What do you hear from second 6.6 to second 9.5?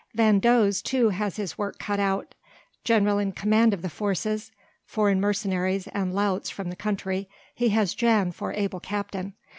the country he has Jan for able captain.